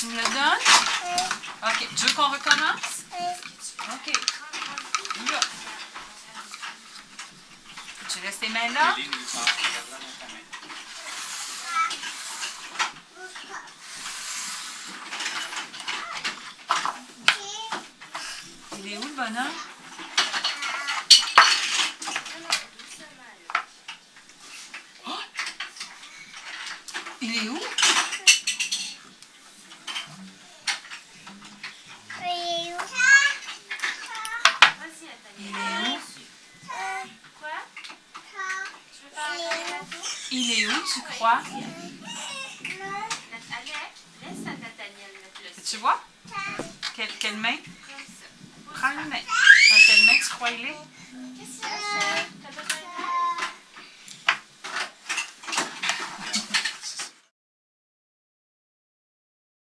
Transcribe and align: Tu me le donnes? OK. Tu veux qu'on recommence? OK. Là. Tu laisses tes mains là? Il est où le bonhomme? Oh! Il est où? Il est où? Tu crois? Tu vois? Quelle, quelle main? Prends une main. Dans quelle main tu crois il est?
Tu 0.00 0.06
me 0.06 0.16
le 0.16 0.22
donnes? 0.22 0.58
OK. 1.62 1.88
Tu 1.94 2.06
veux 2.06 2.14
qu'on 2.14 2.30
recommence? 2.30 3.04
OK. 3.80 4.12
Là. 5.30 5.40
Tu 8.08 8.20
laisses 8.20 8.38
tes 8.38 8.48
mains 8.48 8.70
là? 8.72 8.96
Il 18.78 18.92
est 18.92 18.96
où 18.96 19.02
le 19.02 19.14
bonhomme? 19.14 19.52
Oh! 25.06 25.20
Il 27.20 27.36
est 27.36 27.48
où? 27.50 27.60
Il 40.32 40.50
est 40.52 40.66
où? 40.66 40.72
Tu 40.92 41.00
crois? 41.02 41.40
Tu 45.64 45.76
vois? 45.78 46.00
Quelle, 46.94 47.08
quelle 47.18 47.36
main? 47.36 47.56
Prends 48.74 48.90
une 48.90 49.08
main. 49.08 49.16
Dans 49.16 49.80
quelle 49.86 50.06
main 50.06 50.18
tu 50.18 50.28
crois 50.30 50.50
il 50.50 50.66
est? 50.66 50.76